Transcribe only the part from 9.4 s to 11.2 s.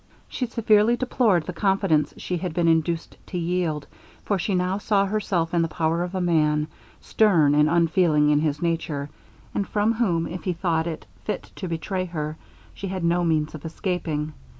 and from whom, if he thought it